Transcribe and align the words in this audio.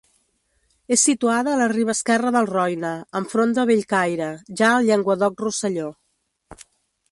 És 0.95 1.01
situada 1.09 1.51
a 1.51 1.59
la 1.59 1.67
riba 1.73 1.93
esquerra 1.97 2.31
del 2.37 2.49
Roine, 2.53 2.95
enfront 3.21 3.55
de 3.59 3.67
Bellcaire, 3.73 4.33
ja 4.63 4.71
al 4.79 4.89
Llenguadoc-Rosselló. 4.91 5.93